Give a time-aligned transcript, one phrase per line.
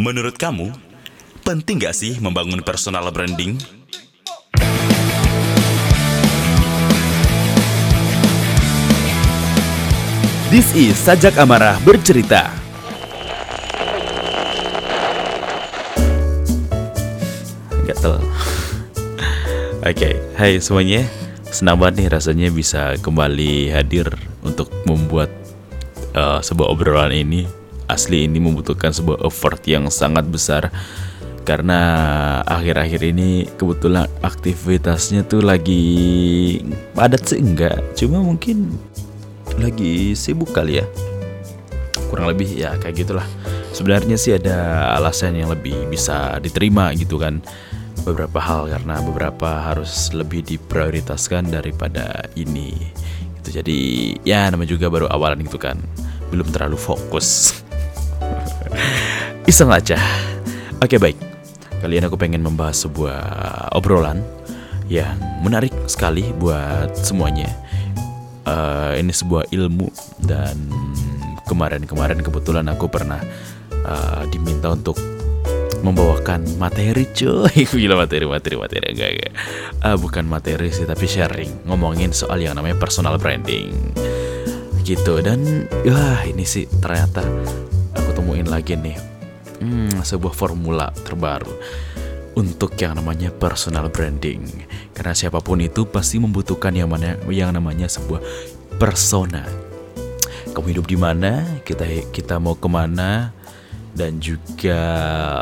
[0.00, 0.72] Menurut kamu,
[1.44, 3.60] penting gak sih membangun personal branding?
[10.48, 12.48] This is Sajak Amarah bercerita.
[17.84, 18.24] Gatel.
[19.84, 21.04] Oke, hai semuanya.
[21.52, 24.08] Senang banget nih rasanya bisa kembali hadir
[24.40, 25.28] untuk membuat
[26.16, 27.59] uh, sebuah obrolan ini.
[27.90, 30.70] Asli ini membutuhkan sebuah effort yang sangat besar.
[31.40, 31.80] Karena
[32.46, 35.82] akhir-akhir ini kebetulan aktivitasnya tuh lagi
[36.94, 38.70] padat sih enggak, cuma mungkin
[39.58, 40.86] lagi sibuk kali ya.
[42.12, 43.26] Kurang lebih ya kayak gitulah.
[43.70, 47.42] Sebenarnya sih ada alasan yang lebih bisa diterima gitu kan.
[48.06, 52.74] Beberapa hal karena beberapa harus lebih diprioritaskan daripada ini.
[53.40, 53.78] Gitu jadi
[54.22, 55.80] ya namanya juga baru awalan gitu kan.
[56.30, 57.58] Belum terlalu fokus
[59.50, 59.98] iseng aja.
[60.78, 61.18] Oke baik.
[61.82, 63.18] Kalian aku pengen membahas sebuah
[63.74, 64.22] obrolan
[64.86, 67.50] yang menarik sekali buat semuanya.
[68.46, 69.90] Uh, ini sebuah ilmu
[70.22, 70.54] dan
[71.50, 73.18] kemarin-kemarin kebetulan aku pernah
[73.90, 74.94] uh, diminta untuk
[75.82, 77.66] membawakan materi cuy.
[77.74, 78.86] Gila materi materi materi.
[78.94, 79.32] Enggak enggak.
[79.82, 81.66] Uh, bukan materi sih tapi sharing.
[81.66, 83.74] Ngomongin soal yang namanya personal branding.
[84.86, 85.18] Gitu.
[85.26, 87.26] Dan wah ini sih ternyata
[87.98, 89.09] aku temuin lagi nih
[89.60, 91.52] hmm, sebuah formula terbaru
[92.34, 94.44] untuk yang namanya personal branding.
[94.94, 98.22] Karena siapa pun itu pasti membutuhkan yang mana yang namanya sebuah
[98.80, 99.44] persona.
[100.50, 101.44] Kamu hidup di mana?
[101.62, 103.36] Kita kita mau ke mana?
[103.90, 104.78] Dan juga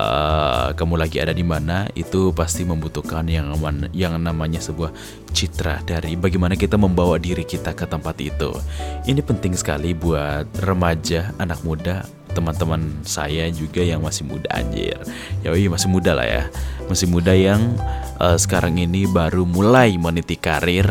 [0.09, 1.85] uh, kamu lagi ada di mana?
[1.93, 3.53] Itu pasti membutuhkan yang
[3.93, 4.89] yang namanya sebuah
[5.37, 8.57] citra dari bagaimana kita membawa diri kita ke tempat itu.
[9.05, 12.09] Ini penting sekali buat remaja, anak muda,
[12.39, 14.95] teman-teman saya juga yang masih muda anjir.
[15.43, 16.43] Ya iya masih muda lah ya.
[16.87, 17.75] Masih muda yang
[18.23, 20.87] uh, sekarang ini baru mulai meniti karir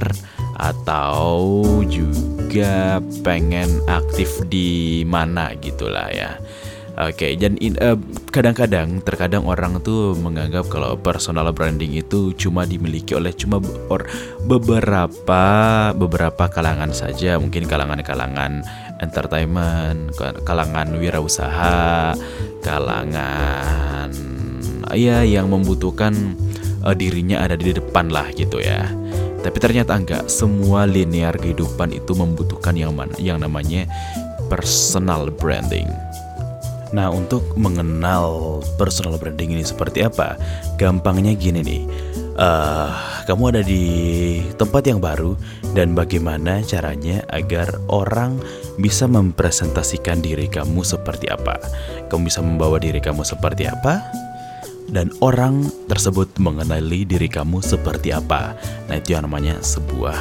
[0.59, 6.35] atau juga pengen aktif di mana gitulah ya.
[6.97, 7.93] Oke, okay, dan uh,
[8.33, 13.61] kadang-kadang terkadang orang tuh menganggap kalau personal branding itu cuma dimiliki oleh cuma
[14.41, 15.43] beberapa
[15.93, 18.65] beberapa kalangan saja, mungkin kalangan-kalangan
[18.99, 20.13] entertainment,
[20.43, 22.15] kalangan wirausaha,
[22.65, 24.09] kalangan
[24.95, 26.15] ya yang membutuhkan
[26.85, 28.87] uh, dirinya ada di depan lah gitu ya.
[29.43, 33.87] Tapi ternyata enggak, semua linear kehidupan itu membutuhkan yang mana yang namanya
[34.51, 35.87] personal branding.
[36.95, 40.39] Nah, untuk mengenal personal branding ini seperti apa?
[40.79, 41.83] Gampangnya gini nih.
[42.37, 42.93] Uh,
[43.25, 43.83] kamu ada di
[44.55, 45.33] tempat yang baru
[45.73, 48.37] dan bagaimana caranya agar orang
[48.77, 51.57] bisa mempresentasikan diri kamu seperti apa?
[52.07, 53.99] Kamu bisa membawa diri kamu seperti apa?
[54.87, 58.55] Dan orang tersebut mengenali diri kamu seperti apa?
[58.87, 60.15] Nah, itu yang namanya sebuah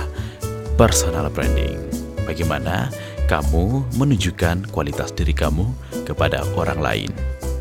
[0.74, 1.78] personal branding.
[2.26, 2.90] Bagaimana
[3.30, 5.70] kamu menunjukkan kualitas diri kamu
[6.02, 7.10] kepada orang lain,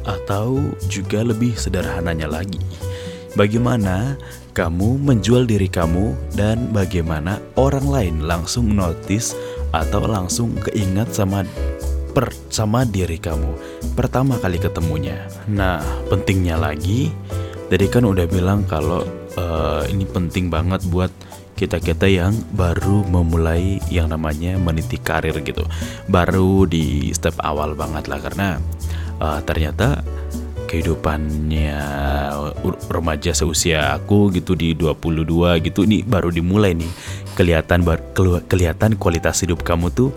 [0.06, 2.62] atau juga lebih sederhananya lagi,
[3.38, 4.18] bagaimana
[4.56, 9.36] kamu menjual diri kamu dan bagaimana orang lain langsung notice
[9.84, 11.44] atau langsung keingat sama
[12.16, 13.52] per sama diri kamu
[14.00, 15.28] pertama kali ketemunya.
[15.52, 17.12] Nah, pentingnya lagi,
[17.68, 19.04] tadi kan udah bilang kalau
[19.36, 21.12] uh, ini penting banget buat
[21.56, 25.64] kita-kita yang baru memulai yang namanya meniti karir gitu
[26.12, 28.60] baru di step awal banget lah karena
[29.24, 30.04] uh, ternyata
[30.68, 31.80] kehidupannya
[32.92, 36.92] remaja seusia aku gitu di 22 gitu ini baru dimulai nih
[37.36, 37.84] kelihatan
[38.48, 40.10] kelihatan kualitas hidup kamu tuh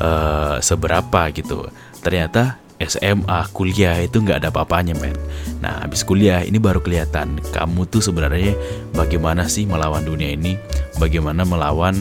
[0.00, 1.68] uh, seberapa gitu
[2.00, 5.18] ternyata SMA, kuliah itu nggak ada apa-apanya men.
[5.58, 8.54] Nah habis kuliah ini baru kelihatan kamu tuh sebenarnya
[8.94, 10.54] bagaimana sih melawan dunia ini,
[11.02, 11.98] bagaimana melawan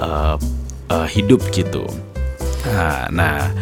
[0.00, 0.40] uh,
[0.88, 1.84] uh, hidup gitu.
[2.64, 3.52] Nah, nah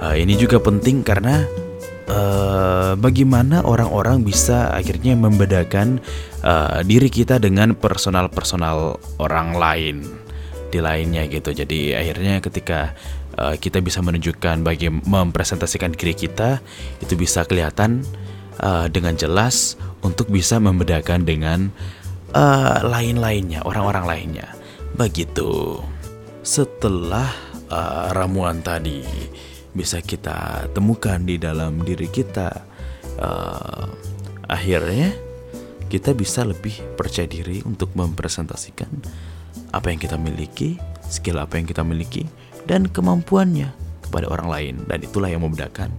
[0.00, 1.44] uh, ini juga penting karena
[2.10, 6.02] uh, bagaimana orang-orang bisa akhirnya membedakan
[6.42, 9.96] uh, diri kita dengan personal-personal orang lain
[10.70, 11.54] di lainnya gitu.
[11.54, 12.94] Jadi akhirnya ketika
[13.38, 16.58] uh, kita bisa menunjukkan bagi mempresentasikan diri kita
[17.00, 18.02] itu bisa kelihatan
[18.60, 21.70] uh, dengan jelas untuk bisa membedakan dengan
[22.32, 24.48] uh, lain-lainnya orang-orang lainnya
[24.96, 25.80] begitu
[26.40, 27.28] setelah
[27.68, 29.04] uh, ramuan tadi
[29.76, 32.64] bisa kita temukan di dalam diri kita
[33.20, 33.84] uh,
[34.48, 35.12] akhirnya
[35.86, 38.90] kita bisa lebih percaya diri untuk mempresentasikan
[39.70, 42.26] apa yang kita miliki skill apa yang kita miliki
[42.66, 43.70] dan kemampuannya
[44.02, 45.92] kepada orang lain dan itulah yang membedakan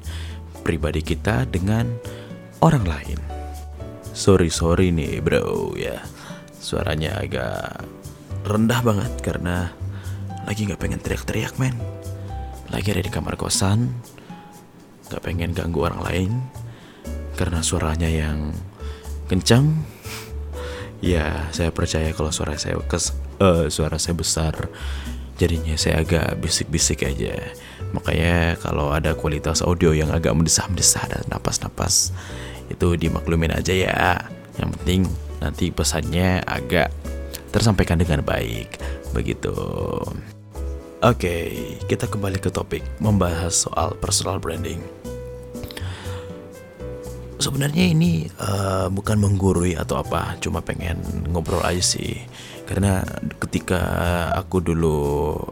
[0.66, 1.88] pribadi kita dengan
[2.60, 3.20] orang lain.
[4.12, 6.02] Sorry sorry nih bro ya,
[6.60, 7.86] suaranya agak
[8.44, 9.72] rendah banget karena
[10.44, 11.76] lagi nggak pengen teriak-teriak men.
[12.72, 13.92] Lagi ada di kamar kosan,
[15.08, 16.32] nggak pengen ganggu orang lain
[17.40, 18.52] karena suaranya yang
[19.32, 19.72] kencang.
[20.98, 24.66] Ya, saya percaya kalau suara saya kes, uh, suara saya besar,
[25.38, 27.38] jadinya saya agak bisik-bisik aja.
[27.94, 32.12] Makanya kalau ada kualitas audio yang agak mendesah-mendesah dan napas-napas,
[32.74, 34.26] itu dimaklumin aja ya.
[34.58, 35.02] Yang penting
[35.38, 36.90] nanti pesannya agak
[37.54, 38.82] tersampaikan dengan baik.
[39.14, 39.54] Begitu.
[41.06, 44.82] Oke, kita kembali ke topik membahas soal personal branding
[47.48, 51.00] sebenarnya ini uh, bukan menggurui atau apa, cuma pengen
[51.32, 52.20] ngobrol aja sih.
[52.68, 53.00] Karena
[53.40, 53.80] ketika
[54.36, 55.00] aku dulu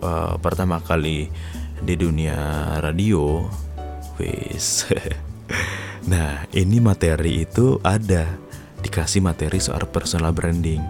[0.03, 1.31] uh, pertama kali
[1.79, 2.35] di dunia
[2.83, 3.47] radio,
[4.19, 4.91] wis.
[6.11, 8.27] nah, ini materi itu ada
[8.83, 10.83] dikasih materi soal personal branding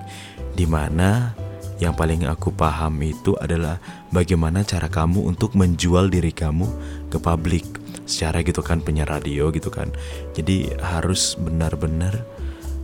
[0.58, 1.38] di mana
[1.76, 3.80] yang paling aku paham itu adalah
[4.12, 6.68] bagaimana cara kamu untuk menjual diri kamu
[7.12, 7.68] ke publik.
[8.06, 9.90] Secara gitu kan penyiar radio gitu kan.
[10.38, 12.22] Jadi harus benar-benar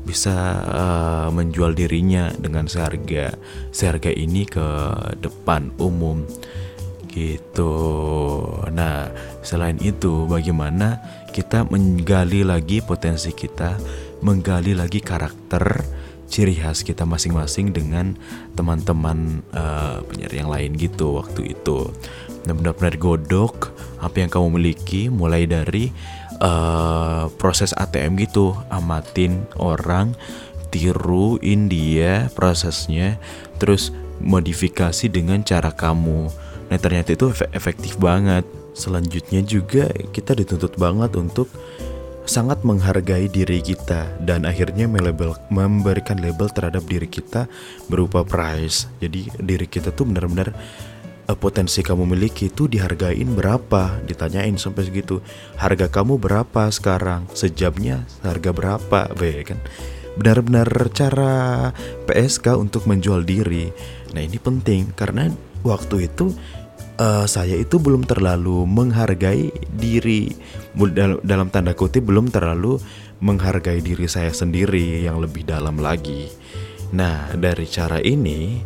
[0.02, 0.34] bisa
[0.66, 3.38] uh, menjual dirinya dengan seharga
[3.70, 4.66] seharga ini ke
[5.22, 6.26] depan umum.
[7.12, 7.76] Gitu.
[8.72, 9.12] Nah,
[9.44, 11.04] selain itu bagaimana
[11.36, 13.76] kita menggali lagi potensi kita,
[14.24, 15.84] menggali lagi karakter
[16.32, 18.16] ciri khas kita masing-masing dengan
[18.56, 21.92] teman-teman uh, penyiar yang lain gitu waktu itu.
[22.48, 25.92] Dan benar-benar godok apa yang kamu miliki mulai dari
[26.40, 28.56] uh, proses ATM gitu.
[28.72, 30.16] Amatin orang
[30.72, 33.20] tiruin dia prosesnya
[33.60, 33.92] terus
[34.24, 36.32] modifikasi dengan cara kamu.
[36.72, 38.48] Nah ternyata itu efektif banget.
[38.72, 41.52] Selanjutnya juga kita dituntut banget untuk
[42.26, 47.50] sangat menghargai diri kita dan akhirnya melabel, memberikan label terhadap diri kita
[47.90, 48.88] berupa price.
[49.02, 50.54] Jadi diri kita tuh benar-benar
[51.28, 54.02] uh, potensi kamu miliki itu dihargain berapa?
[54.06, 55.20] Ditanyain sampai segitu.
[55.58, 57.26] Harga kamu berapa sekarang?
[57.34, 59.12] Sejamnya harga berapa?
[59.18, 59.60] Be kan?
[60.20, 61.72] Benar-benar cara
[62.06, 63.72] PSK untuk menjual diri.
[64.12, 65.32] Nah ini penting karena
[65.64, 66.36] waktu itu
[67.02, 70.30] uh, saya itu belum terlalu menghargai diri
[71.26, 72.78] dalam tanda kutip belum terlalu
[73.26, 76.30] menghargai diri saya sendiri yang lebih dalam lagi
[76.94, 78.62] nah dari cara ini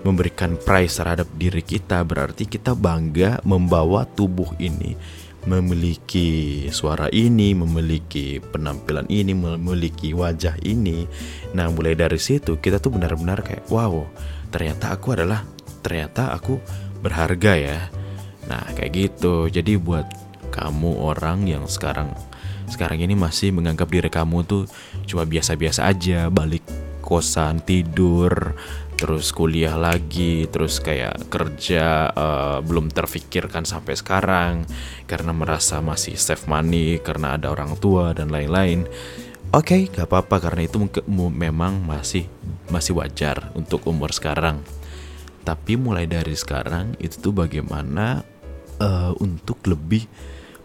[0.00, 4.96] memberikan price terhadap diri kita berarti kita bangga membawa tubuh ini
[5.40, 11.08] memiliki suara ini, memiliki penampilan ini, memiliki wajah ini.
[11.56, 14.04] Nah, mulai dari situ kita tuh benar-benar kayak wow,
[14.52, 15.40] ternyata aku adalah
[15.80, 16.60] ternyata aku
[17.00, 17.80] berharga ya.
[18.46, 19.48] Nah, kayak gitu.
[19.48, 20.06] Jadi buat
[20.50, 22.12] kamu orang yang sekarang
[22.70, 24.64] sekarang ini masih menganggap diri kamu tuh
[25.06, 26.62] cuma biasa-biasa aja, balik
[27.02, 28.54] kosan, tidur,
[28.94, 34.68] terus kuliah lagi, terus kayak kerja uh, belum terfikirkan sampai sekarang
[35.10, 38.86] karena merasa masih save money karena ada orang tua dan lain-lain.
[39.50, 40.78] Oke, okay, gak apa-apa karena itu
[41.10, 42.30] memang masih
[42.70, 44.62] masih wajar untuk umur sekarang.
[45.42, 48.22] Tapi mulai dari sekarang itu tuh bagaimana
[48.78, 50.04] uh, untuk lebih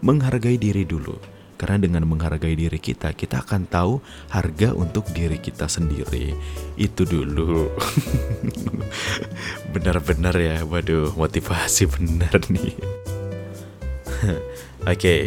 [0.03, 5.71] menghargai diri dulu karena dengan menghargai diri kita, kita akan tahu harga untuk diri kita
[5.71, 6.35] sendiri.
[6.75, 7.71] Itu dulu.
[9.73, 12.75] Benar-benar ya, waduh, motivasi benar nih.
[14.27, 14.35] Oke,
[14.83, 15.21] okay,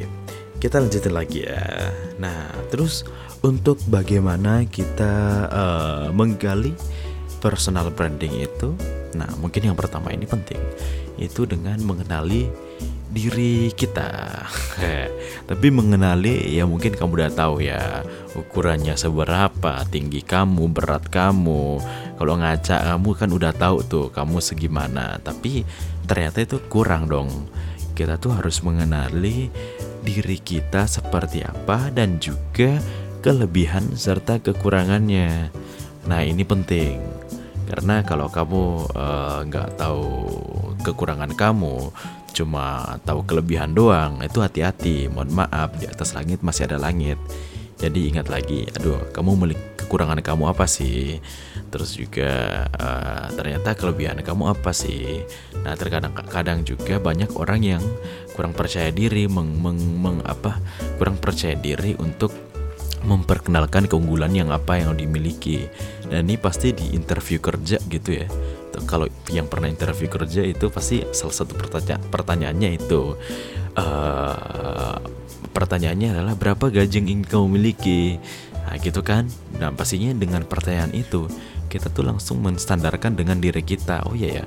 [0.60, 1.96] kita lanjutin lagi ya.
[2.20, 3.08] Nah, terus
[3.40, 6.76] untuk bagaimana kita uh, menggali
[7.40, 8.76] personal branding itu,
[9.14, 10.60] nah mungkin yang pertama ini penting,
[11.16, 12.48] itu dengan mengenali
[13.08, 14.08] diri kita.
[15.48, 18.04] Tapi mengenali ya mungkin kamu udah tahu ya
[18.36, 21.80] ukurannya seberapa, tinggi kamu, berat kamu.
[22.20, 25.16] Kalau ngaca kamu kan udah tahu tuh kamu segimana.
[25.24, 25.64] Tapi
[26.04, 27.30] ternyata itu kurang dong.
[27.96, 29.50] Kita tuh harus mengenali
[30.06, 32.78] diri kita seperti apa dan juga
[33.24, 35.50] kelebihan serta kekurangannya.
[36.06, 37.17] Nah ini penting
[37.68, 40.08] karena kalau kamu eh, nggak uh, tahu
[40.80, 41.92] kekurangan kamu,
[42.32, 45.12] cuma tahu kelebihan doang, itu hati-hati.
[45.12, 47.20] Mohon maaf, di atas langit masih ada langit.
[47.78, 51.20] Jadi ingat lagi, aduh, kamu memiliki kekurangan kamu apa sih?
[51.68, 55.22] Terus juga uh, ternyata kelebihan kamu apa sih?
[55.60, 57.84] Nah terkadang kadang juga banyak orang yang
[58.32, 60.56] kurang percaya diri, meng, meng, meng apa?
[60.96, 62.47] Kurang percaya diri untuk
[63.04, 65.68] memperkenalkan keunggulan yang apa yang dimiliki.
[66.08, 68.26] Dan ini pasti di interview kerja gitu ya.
[68.86, 73.18] Kalau yang pernah interview kerja itu pasti salah satu pertanya pertanyaannya itu
[73.74, 74.96] uh,
[75.50, 78.22] pertanyaannya adalah berapa gaji yang ingin kamu miliki?
[78.64, 79.26] Nah gitu kan?
[79.58, 81.26] Nah pastinya dengan pertanyaan itu
[81.68, 84.06] kita tuh langsung menstandarkan dengan diri kita.
[84.06, 84.44] Oh iya ya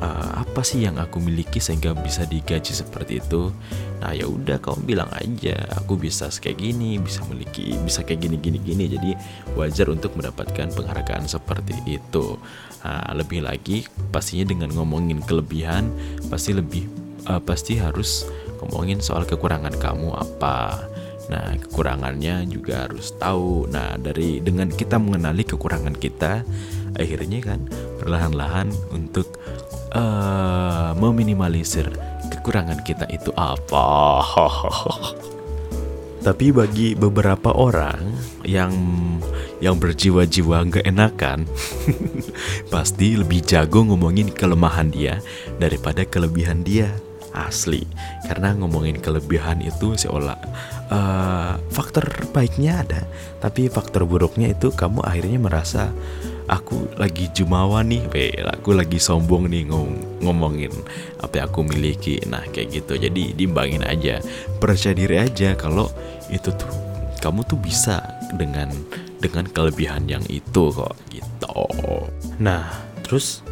[0.00, 3.52] uh, apa sih yang aku miliki sehingga bisa digaji seperti itu?
[4.00, 8.36] Nah ya udah kamu bilang aja aku bisa kayak gini bisa memiliki bisa kayak gini
[8.40, 8.84] gini gini.
[8.88, 9.10] Jadi
[9.54, 12.40] wajar untuk mendapatkan penghargaan seperti itu.
[12.80, 15.92] Nah, lebih lagi pastinya dengan ngomongin kelebihan
[16.32, 16.88] pasti lebih
[17.28, 18.24] uh, pasti harus
[18.60, 20.88] ngomongin soal kekurangan kamu apa.
[21.30, 23.70] Nah, kekurangannya juga harus tahu.
[23.70, 26.42] Nah, dari dengan kita mengenali kekurangan kita,
[26.98, 27.60] akhirnya kan
[28.02, 29.38] perlahan-lahan untuk
[29.94, 31.90] uh, meminimalisir
[32.30, 34.22] kekurangan kita itu apa.
[36.26, 38.12] Tapi bagi beberapa orang
[38.44, 38.72] yang
[39.60, 41.48] yang berjiwa-jiwa nggak enakan,
[42.72, 45.24] pasti lebih jago ngomongin kelemahan dia
[45.56, 46.92] daripada kelebihan dia
[47.34, 47.86] asli.
[48.26, 50.38] Karena ngomongin kelebihan itu seolah
[50.90, 53.00] uh, faktor baiknya ada,
[53.38, 55.82] tapi faktor buruknya itu kamu akhirnya merasa
[56.50, 60.74] aku lagi jumawa nih, Be, aku lagi sombong nih ngom ngomongin
[61.22, 62.18] apa yang aku miliki.
[62.26, 62.98] Nah, kayak gitu.
[62.98, 64.18] Jadi dimbangin aja.
[64.58, 65.86] Percaya diri aja kalau
[66.30, 66.70] itu tuh
[67.22, 68.02] kamu tuh bisa
[68.34, 68.72] dengan
[69.20, 71.68] dengan kelebihan yang itu kok gitu.
[72.40, 72.66] Nah,
[73.04, 73.44] terus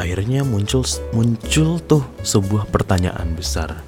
[0.00, 3.80] akhirnya muncul muncul tuh sebuah pertanyaan besar.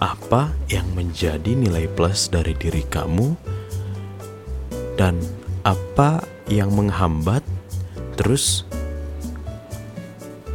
[0.00, 3.36] Apa yang menjadi nilai plus dari diri kamu?
[4.96, 5.20] Dan
[5.60, 7.44] apa yang menghambat?
[8.16, 8.64] Terus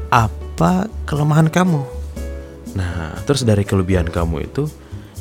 [0.10, 1.82] apa kelemahan kamu?
[2.74, 4.66] Nah terus dari kelebihan kamu itu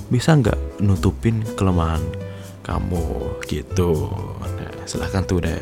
[0.09, 2.05] bisa nggak nutupin kelemahan
[2.65, 3.37] kamu?
[3.45, 4.09] Gitu.
[4.41, 5.61] Nah silahkan tuh deh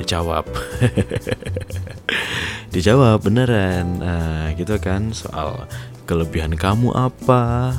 [0.00, 0.48] dijawab
[2.70, 4.00] dijawab beneran.
[4.00, 5.66] Nah gitu kan soal
[6.06, 7.74] kelebihan kamu apa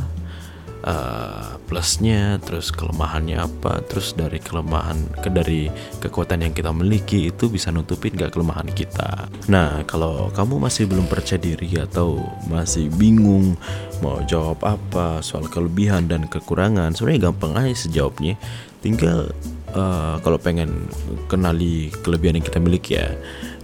[0.83, 5.71] uh, plusnya terus kelemahannya apa terus dari kelemahan ke dari
[6.03, 9.31] kekuatan yang kita miliki itu bisa nutupin gak kelemahan kita?
[9.48, 12.19] Nah kalau kamu masih belum percaya diri atau
[12.51, 13.55] masih bingung
[14.03, 18.36] mau jawab apa soal kelebihan dan kekurangan sebenarnya gampang aja sejawabnya
[18.81, 19.29] tinggal
[19.77, 20.89] uh, kalau pengen
[21.29, 23.13] kenali kelebihan yang kita miliki ya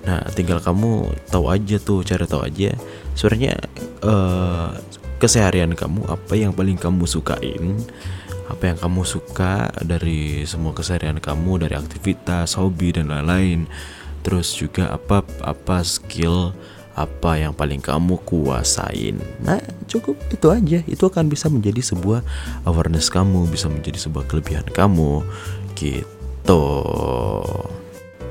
[0.08, 2.72] nah tinggal kamu tahu aja tuh cara tahu aja.
[3.12, 3.60] Sebenarnya
[4.08, 4.72] uh,
[5.20, 7.76] keseharian kamu apa yang paling kamu sukain?
[8.48, 13.68] Apa yang kamu suka dari semua keseharian kamu dari aktivitas hobi dan lain-lain?
[14.24, 16.56] Terus juga apa apa skill
[16.96, 19.20] apa yang paling kamu kuasain?
[19.44, 19.60] Nah
[19.92, 20.80] cukup itu aja.
[20.88, 22.24] Itu akan bisa menjadi sebuah
[22.64, 25.28] awareness kamu bisa menjadi sebuah kelebihan kamu.
[25.76, 26.64] Gitu.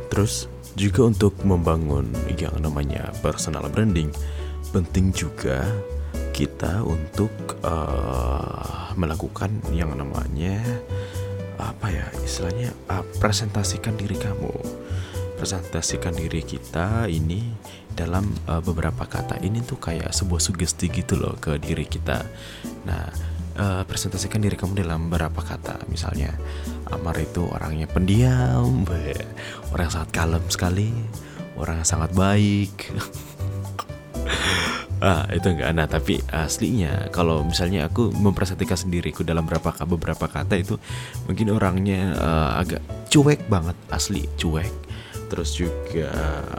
[0.09, 4.13] Terus juga untuk membangun yang namanya personal branding
[4.71, 5.65] penting juga
[6.37, 7.33] kita untuk
[7.65, 10.61] uh, melakukan yang namanya
[11.57, 14.53] apa ya istilahnya uh, presentasikan diri kamu.
[15.41, 17.45] Presentasikan diri kita ini
[17.93, 19.41] dalam uh, beberapa kata.
[19.41, 22.21] Ini tuh kayak sebuah sugesti gitu loh ke diri kita.
[22.85, 25.89] Nah uh, presentasikan diri kamu dalam beberapa kata.
[25.89, 26.33] Misalnya
[26.93, 28.87] Amar itu orangnya pendiam
[29.75, 30.93] orang sangat kalem sekali
[31.59, 32.75] orang yang sangat baik.
[34.97, 35.77] Ah itu enggak.
[35.77, 40.81] Nah tapi aslinya kalau misalnya aku mempresentasikan sendiriku dalam beberapa beberapa kata itu
[41.29, 42.81] mungkin orangnya uh, agak
[43.13, 44.73] cuek banget asli cuek.
[45.29, 46.09] Terus juga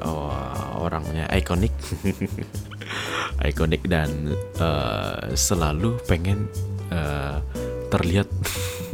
[0.06, 1.74] uh, orangnya ikonik.
[3.52, 6.46] Ikonik dan uh, selalu pengen
[6.92, 7.40] uh,
[7.92, 8.28] terlihat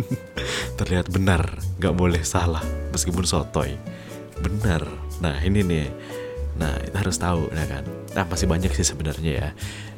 [0.79, 2.61] terlihat benar nggak boleh salah
[2.93, 3.77] meskipun sotoy
[4.41, 4.85] benar
[5.21, 5.87] nah ini nih
[6.53, 7.83] Nah, harus tahu, ya kan?
[8.13, 9.49] Nah, masih banyak sih sebenarnya ya.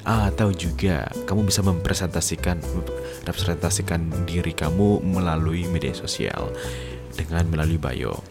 [0.08, 2.62] Ah, tahu juga kamu bisa mempresentasikan
[3.26, 6.54] representasikan diri kamu melalui media sosial
[7.18, 8.22] dengan melalui bio,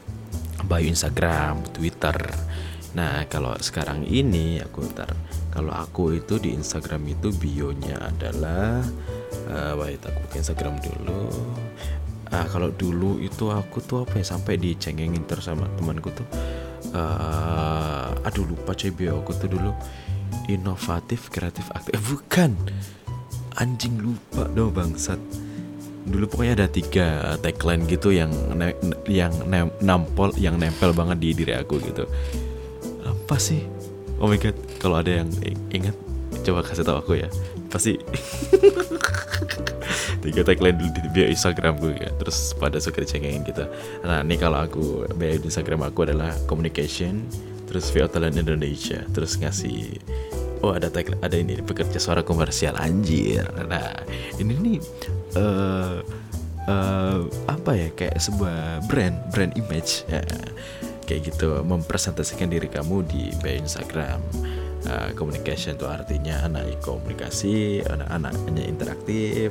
[0.65, 2.17] bio Instagram, Twitter.
[2.95, 5.11] Nah, kalau sekarang ini aku ntar
[5.51, 8.87] kalau aku itu di Instagram itu bionya adalah
[9.51, 11.27] uh, wait aku ke Instagram dulu.
[12.31, 16.27] Ah, kalau dulu itu aku tuh apa ya sampai dicengengin terus sama temanku tuh
[16.95, 19.75] uh, aduh lupa CBO aku tuh dulu.
[20.47, 21.99] Inovatif kreatif aktif.
[21.99, 22.55] Eh, bukan.
[23.59, 25.19] Anjing lupa dong bangsat.
[26.05, 28.77] Dulu pokoknya ada tiga tagline gitu yang ne
[29.09, 32.05] yang ne nampol yang nempel banget di diri aku gitu
[33.25, 33.65] apa sih?
[34.21, 35.29] Oh my god kalau ada yang
[35.73, 35.97] ingat
[36.45, 37.29] coba kasih tahu aku ya.
[37.73, 37.97] Pasti
[40.25, 42.13] tiga tagline dulu di bio Instagram gue ya.
[42.21, 43.65] Terus pada suka dicengengin gitu
[44.05, 47.25] nah ini kalau aku bio di Instagram aku adalah communication
[47.65, 49.99] terus via talent Indonesia terus ngasih
[50.65, 53.45] oh ada tag ada ini pekerja suara komersial anjir.
[53.69, 54.05] Nah
[54.41, 54.79] ini nih
[55.37, 55.97] eh
[56.69, 60.25] eh, apa ya kayak sebuah brand brand image ya,
[61.05, 64.21] kayak gitu mempresentasikan diri kamu di bio Instagram.
[64.85, 69.49] Uh, communication itu artinya anak komunikasi anak-anaknya interaktif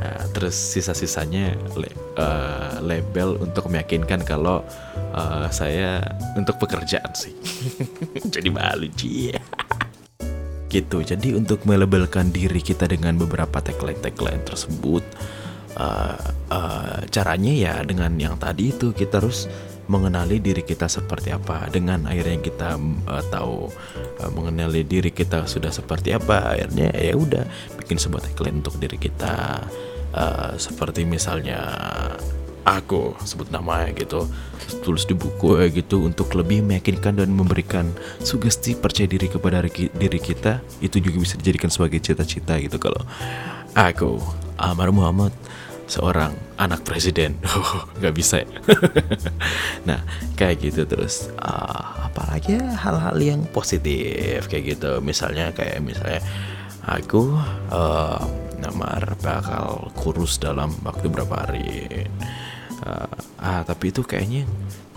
[0.00, 4.64] uh, terus sisa-sisanya le uh, label untuk meyakinkan kalau
[5.12, 6.00] uh, saya
[6.40, 7.36] untuk pekerjaan sih.
[8.34, 9.36] Jadi malu sih
[10.72, 15.04] gitu jadi untuk melabelkan diri kita dengan beberapa tagline tagline tersebut
[15.76, 16.16] uh,
[16.48, 19.52] uh, caranya ya dengan yang tadi itu kita harus
[19.90, 23.66] mengenali diri kita seperti apa dengan akhirnya kita uh, tahu
[24.22, 27.44] uh, mengenali diri kita sudah seperti apa akhirnya ya udah
[27.82, 29.64] bikin sebuah tagline untuk diri kita.
[30.12, 31.64] Uh, seperti misalnya
[32.62, 34.28] aku sebut namanya gitu
[34.86, 37.90] tulis di buku ya gitu untuk lebih meyakinkan dan memberikan
[38.22, 42.78] sugesti percaya diri kepada diri kita itu juga bisa dijadikan sebagai cita-cita gitu.
[42.78, 43.02] Kalau
[43.74, 44.20] aku
[44.58, 45.34] Amar Muhammad
[45.92, 47.36] seorang anak presiden.
[48.00, 48.48] Nggak bisa ya.
[49.88, 50.00] Nah
[50.40, 51.28] kayak gitu terus.
[51.36, 55.04] Uh, apalagi ya hal-hal yang positif kayak gitu.
[55.04, 56.24] Misalnya kayak misalnya
[56.88, 57.36] aku
[57.68, 58.20] uh,
[58.62, 62.08] namar bakal kurus dalam waktu berapa hari.
[62.82, 64.48] Uh, ah tapi itu kayaknya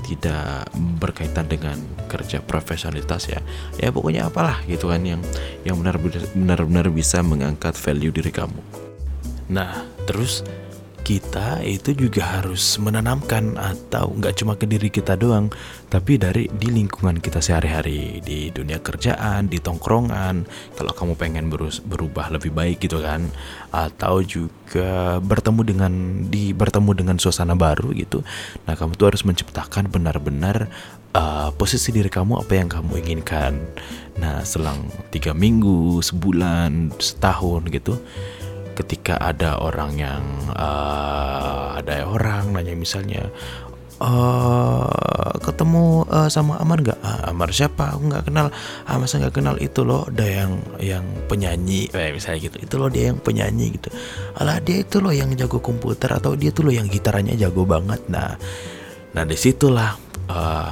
[0.05, 0.69] tidak
[1.01, 3.41] berkaitan dengan kerja profesionalitas ya.
[3.81, 5.21] Ya pokoknya apalah gitu kan yang
[5.65, 8.61] yang benar-benar bisa mengangkat value diri kamu.
[9.49, 10.45] Nah terus
[11.05, 15.53] kita itu juga harus menanamkan atau nggak cuma ke diri kita doang,
[15.85, 20.49] tapi dari di lingkungan kita sehari-hari, di dunia kerjaan, di tongkrongan.
[20.73, 21.45] Kalau kamu pengen
[21.85, 23.29] berubah lebih baik gitu kan,
[23.69, 25.93] atau juga bertemu dengan
[26.25, 28.25] di bertemu dengan suasana baru gitu.
[28.65, 30.73] Nah kamu tuh harus menciptakan benar-benar
[31.13, 33.61] uh, posisi diri kamu apa yang kamu inginkan.
[34.17, 38.01] Nah selang tiga minggu, sebulan, setahun gitu
[38.75, 43.31] ketika ada orang yang uh, ada orang nanya misalnya
[43.99, 46.99] uh, ketemu uh, sama Amar nggak?
[46.99, 47.95] Uh, Amar siapa?
[47.95, 48.51] Aku nggak kenal.
[48.83, 49.55] Ah masa nggak kenal?
[49.59, 51.91] Itu loh ada yang yang penyanyi.
[51.91, 52.57] Kayak misalnya gitu.
[52.59, 53.89] Itu loh dia yang penyanyi gitu.
[54.39, 58.03] Alah dia itu loh yang jago komputer atau dia tuh loh yang gitaranya jago banget.
[58.11, 58.35] Nah
[59.15, 59.95] nah di situlah
[60.27, 60.71] uh,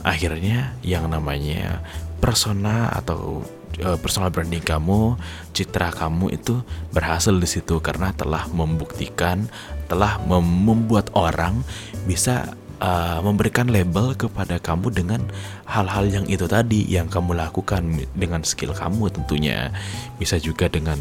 [0.00, 1.84] akhirnya yang namanya
[2.18, 3.44] persona atau
[3.84, 5.18] uh, personal branding kamu,
[5.52, 6.62] citra kamu itu
[6.94, 9.46] berhasil di situ karena telah membuktikan,
[9.86, 11.64] telah mem membuat orang
[12.04, 15.20] bisa uh, memberikan label kepada kamu dengan
[15.68, 19.70] hal-hal yang itu tadi yang kamu lakukan dengan skill kamu tentunya.
[20.18, 20.98] Bisa juga dengan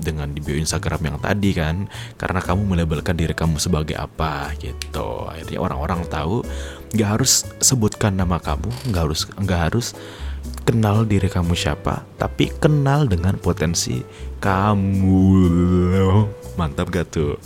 [0.00, 1.88] dengan di bio Instagram yang tadi kan
[2.20, 5.28] karena kamu melabelkan diri kamu sebagai apa gitu.
[5.28, 6.44] Akhirnya orang-orang tahu
[6.96, 9.92] nggak harus sebutkan nama kamu nggak harus nggak harus
[10.68, 14.04] kenal diri kamu siapa, tapi kenal dengan potensi
[14.36, 15.24] kamu.
[16.60, 17.40] Mantap gak tuh?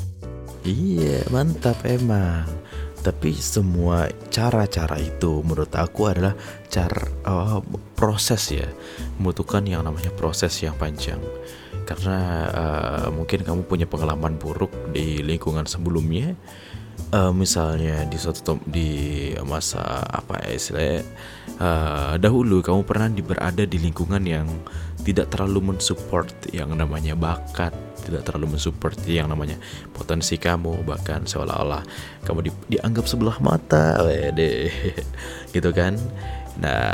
[0.67, 2.51] Iya, mantap emang.
[2.99, 6.35] Tapi semua cara-cara itu menurut aku adalah
[6.67, 7.63] cara uh,
[7.95, 8.67] proses ya,
[9.23, 11.23] membutuhkan yang namanya proses yang panjang.
[11.87, 12.19] Karena
[12.51, 16.35] uh, mungkin kamu punya pengalaman buruk di lingkungan sebelumnya,
[17.13, 21.01] uh, misalnya di suatu di masa apa ya istilahnya
[21.61, 24.49] uh, dahulu kamu pernah di, berada di lingkungan yang
[25.03, 29.55] tidak terlalu mensupport yang namanya bakat tidak terlalu mensupport yang namanya
[29.95, 31.83] potensi kamu bahkan seolah-olah
[32.27, 34.71] kamu di, dianggap sebelah mata wede
[35.55, 35.95] gitu kan
[36.61, 36.93] Nah,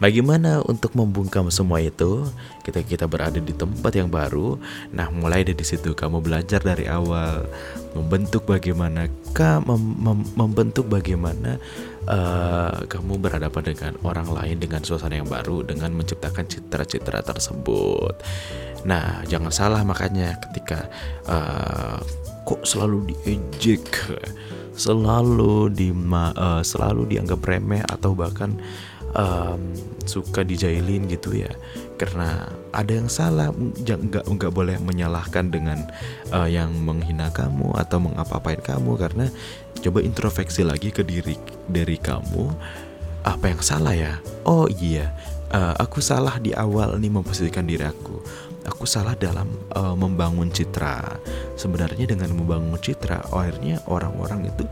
[0.00, 2.24] bagaimana untuk membungkam semua itu?
[2.64, 4.56] Kita kita berada di tempat yang baru.
[4.96, 7.44] Nah, mulai dari situ kamu belajar dari awal
[7.92, 9.10] membentuk bagaimana
[9.66, 11.58] mem, mem, membentuk bagaimana
[12.08, 18.14] uh, kamu berhadapan dengan orang lain dengan suasana yang baru dengan menciptakan citra-citra tersebut.
[18.88, 20.88] Nah, jangan salah makanya ketika
[21.28, 22.00] uh,
[22.48, 23.84] kok selalu diejek
[24.80, 28.56] selalu di uh, selalu dianggap remeh atau bahkan
[29.12, 29.76] um,
[30.08, 31.52] suka dijailin gitu ya.
[32.00, 35.84] Karena ada yang salah nggak nggak boleh menyalahkan dengan
[36.32, 38.96] uh, yang menghina kamu atau mengapa-apain kamu.
[38.96, 39.28] Karena
[39.84, 41.36] coba introspeksi lagi ke diri
[41.68, 42.48] dari kamu.
[43.20, 44.16] Apa yang salah ya?
[44.48, 45.12] Oh iya
[45.52, 48.22] uh, aku salah di awal nih memposisikan diri aku
[48.70, 51.18] aku salah dalam uh, membangun citra.
[51.58, 54.64] Sebenarnya dengan membangun citra akhirnya orang-orang itu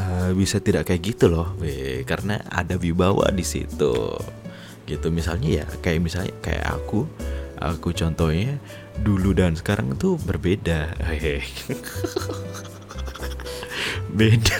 [0.00, 3.94] uh, bisa tidak kayak gitu loh we, karena ada wibawa di situ.
[4.88, 7.04] Gitu misalnya ya kayak misalnya kayak aku
[7.60, 8.58] aku contohnya
[9.00, 10.96] dulu dan sekarang tuh berbeda.
[14.18, 14.58] Beda.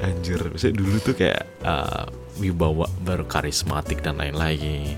[0.00, 2.08] Anjir misalnya dulu tuh kayak uh,
[2.40, 4.96] wibawa berkarismatik dan lain-lain.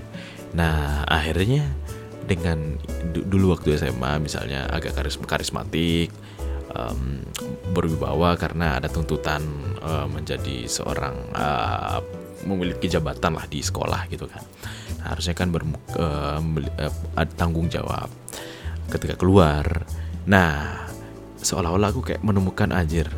[0.55, 1.67] Nah akhirnya
[2.23, 2.79] dengan
[3.11, 6.09] du- dulu waktu SMA misalnya agak karis karismatik
[6.71, 7.21] em,
[7.75, 9.43] berwibawa karena ada tuntutan
[9.83, 11.99] eh, menjadi seorang eh,
[12.43, 14.43] memiliki jabatan lah di sekolah gitu kan
[15.03, 18.07] Nah, harusnya kan meli- eh, ada tanggung jawab
[18.87, 19.83] ketika keluar
[20.23, 20.87] nah
[21.43, 23.11] seolah-olah aku kayak menemukan anjir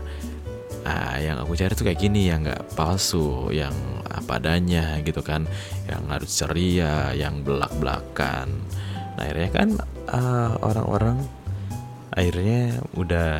[0.85, 3.73] Ah, yang aku cari tuh kayak gini yang nggak palsu, yang
[4.05, 5.49] apa adanya gitu kan,
[5.89, 8.53] yang harus ceria, yang belak-belakan.
[9.15, 9.69] Nah akhirnya kan
[10.11, 11.23] ah, orang-orang
[12.15, 13.31] akhirnya udah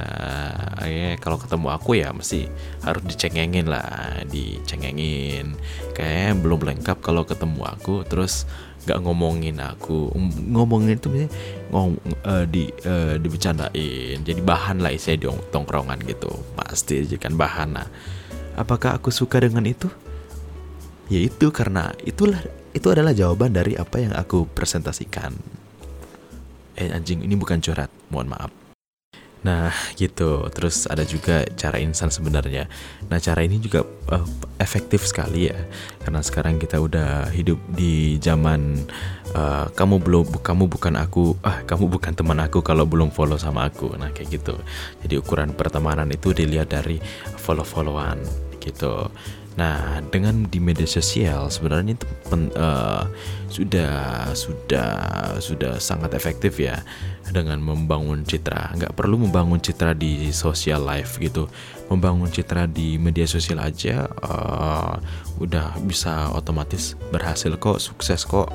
[0.76, 2.52] akhirnya kalau ketemu aku ya mesti
[2.84, 5.56] harus dicengengin lah, dicengengin.
[5.96, 8.44] Kayaknya belum lengkap kalau ketemu aku terus
[8.86, 10.14] nggak ngomongin aku,
[10.46, 11.32] ngomongin itu misalnya
[11.74, 17.82] ngom eh, di eh, dibicarain, jadi bahan lah isinya di tongkrongan gitu, pasti dijadikan bahan.
[17.82, 17.88] Nah,
[18.60, 19.90] apakah aku suka dengan itu?
[21.10, 22.38] Ya itu karena itulah
[22.78, 25.34] itu adalah jawaban dari apa yang aku presentasikan.
[26.76, 28.52] Eh anjing ini bukan curhat, mohon maaf.
[29.46, 32.66] Nah gitu, terus ada juga cara instan sebenarnya.
[33.14, 34.26] Nah cara ini juga eh,
[34.58, 35.60] efektif sekali ya,
[36.02, 38.90] karena sekarang kita udah hidup di zaman
[39.38, 43.70] eh, kamu belum kamu bukan aku, ah kamu bukan teman aku kalau belum follow sama
[43.70, 43.94] aku.
[44.02, 44.58] Nah kayak gitu.
[45.06, 46.98] Jadi ukuran pertemanan itu dilihat dari
[47.38, 48.18] follow-followan
[48.58, 49.14] gitu.
[49.56, 53.04] Nah, dengan di media sosial sebenarnya itu pen- eh,
[53.48, 53.96] sudah
[54.36, 54.92] sudah
[55.40, 56.84] sudah sangat efektif ya
[57.32, 58.76] dengan membangun citra.
[58.76, 61.48] Nggak perlu membangun citra di social life gitu.
[61.88, 64.94] Membangun citra di media sosial aja eh,
[65.40, 68.52] udah bisa otomatis berhasil kok, sukses kok.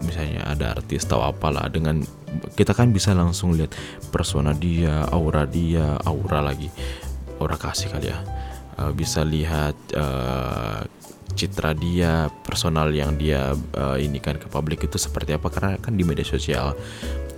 [0.00, 2.00] Misalnya ada artis tahu apalah dengan
[2.56, 3.76] kita kan bisa langsung lihat
[4.08, 6.72] persona dia, aura dia, aura lagi,
[7.36, 8.20] aura kasih kali ya
[8.82, 10.82] Uh, bisa lihat uh,
[11.38, 15.94] citra dia personal yang dia uh, ini kan ke publik itu seperti apa karena kan
[15.94, 16.74] di media sosial.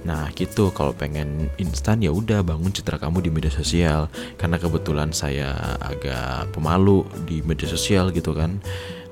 [0.09, 4.09] Nah gitu kalau pengen instan ya udah bangun citra kamu di media sosial.
[4.41, 5.53] Karena kebetulan saya
[5.85, 8.57] agak pemalu di media sosial gitu kan.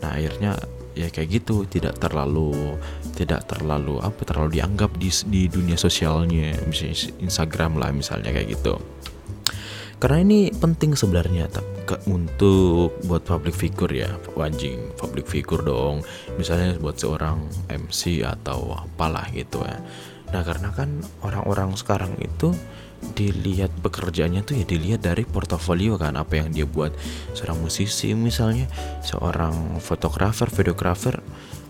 [0.01, 0.57] Nah akhirnya
[0.93, 2.77] ya kayak gitu tidak terlalu
[3.17, 8.77] tidak terlalu apa terlalu dianggap di di dunia sosialnya misalnya Instagram lah misalnya kayak gitu
[10.03, 11.47] karena ini penting sebenarnya
[12.11, 16.03] untuk buat public figure ya anjing public figure dong.
[16.35, 19.79] Misalnya buat seorang MC atau apalah gitu ya.
[20.35, 22.51] Nah karena kan orang-orang sekarang itu
[23.15, 26.91] dilihat pekerjaannya tuh ya dilihat dari portofolio kan apa yang dia buat.
[27.39, 28.67] Seorang musisi misalnya
[29.07, 31.23] seorang fotografer videografer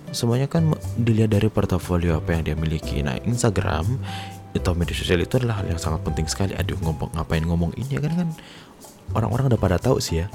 [0.08, 3.04] semuanya kan dilihat dari portofolio apa yang dia miliki.
[3.04, 4.00] Nah Instagram
[4.52, 6.52] atau media sosial itu adalah hal yang sangat penting sekali.
[6.52, 8.28] Aduh, ngomong ngapain ngomong ini ya kan kan
[9.16, 10.26] orang-orang udah pada tahu sih ya.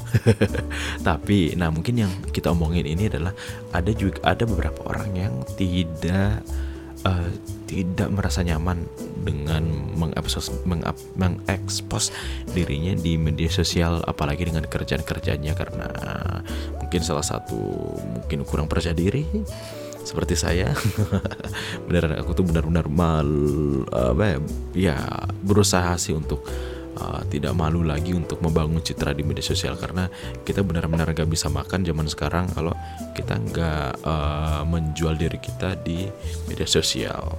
[1.07, 3.33] Tapi nah mungkin yang kita omongin ini adalah
[3.73, 6.41] ada juga ada beberapa orang yang tidak
[7.05, 7.31] eh,
[7.67, 8.87] tidak merasa nyaman
[9.27, 9.63] dengan
[9.99, 12.15] mengekspos mengap- mengekspos
[12.55, 15.87] dirinya di media sosial apalagi dengan kerjaan-kerjanya karena
[16.79, 17.59] mungkin salah satu
[17.99, 19.27] mungkin kurang percaya diri
[20.07, 20.71] seperti saya.
[21.91, 23.27] Beneran aku tuh benar-benar mal
[23.91, 24.37] apa ya,
[24.71, 24.97] ya
[25.43, 26.47] berusaha sih untuk
[26.95, 29.75] uh, tidak malu lagi untuk membangun citra di media sosial.
[29.75, 30.07] Karena
[30.47, 32.71] kita benar-benar gak bisa makan zaman sekarang kalau
[33.11, 36.07] kita nggak uh, menjual diri kita di
[36.47, 37.35] media sosial.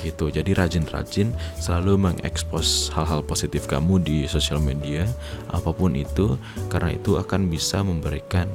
[0.00, 0.28] Gitu.
[0.28, 5.08] Jadi rajin-rajin selalu mengekspos hal-hal positif kamu di sosial media
[5.50, 6.36] apa pun itu
[6.68, 8.46] karena itu akan bisa memberikan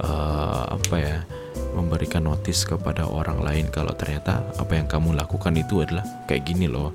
[0.00, 1.18] uh, apa ya
[1.74, 6.70] memberikan notis kepada orang lain kalau ternyata apa yang kamu lakukan itu adalah kayak gini
[6.70, 6.94] loh.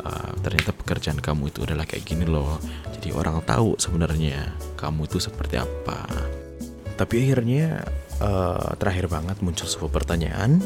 [0.00, 2.56] Uh, ternyata pekerjaan kamu itu adalah kayak gini loh.
[2.96, 6.08] Jadi orang tahu sebenarnya kamu itu seperti apa.
[6.96, 7.84] Tapi akhirnya
[8.22, 10.64] uh, terakhir banget muncul sebuah pertanyaan.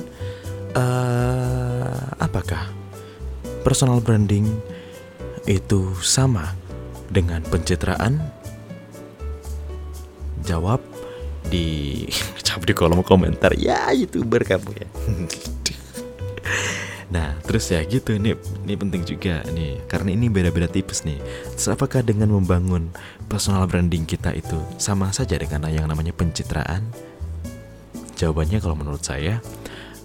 [0.74, 2.70] Uh, apakah
[3.66, 4.46] personal branding
[5.50, 6.54] itu sama
[7.10, 8.22] dengan pencitraan?
[10.44, 10.93] Jawab
[11.48, 12.04] di
[12.46, 13.56] jawab di kolom komentar.
[13.56, 14.88] Ya youtuber kamu ya.
[17.14, 18.18] Nah terus ya gitu.
[18.18, 18.34] Nih
[18.66, 19.78] ini penting juga nih.
[19.86, 21.22] Karena ini beda-beda tipis nih.
[21.54, 22.90] Terus apakah dengan membangun
[23.30, 26.82] personal branding kita itu sama saja dengan yang namanya pencitraan?
[28.18, 29.38] Jawabannya kalau menurut saya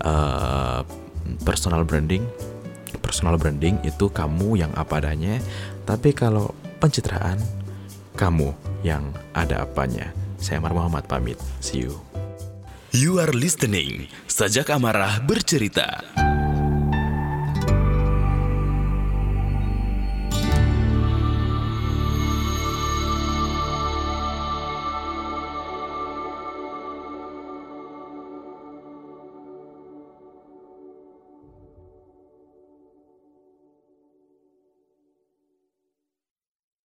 [0.05, 0.85] uh,
[1.41, 2.21] personal branding
[3.01, 5.41] personal branding itu kamu yang apa adanya.
[5.89, 7.41] Tapi kalau pencitraan
[8.13, 8.53] kamu
[8.85, 9.01] yang
[9.33, 11.37] ada apanya saya Amar Muhammad pamit.
[11.59, 11.99] See you.
[12.89, 14.09] You are listening.
[14.25, 16.01] Sajak Amarah bercerita.